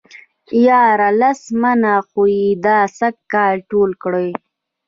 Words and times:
ياره 0.67 1.09
لس 1.21 1.41
منه 1.61 1.93
خو 2.07 2.21
يې 2.35 2.47
دا 2.65 2.77
سږ 2.97 3.15
کال 3.33 3.55
ټول 3.69 3.89
کړي. 4.03 4.29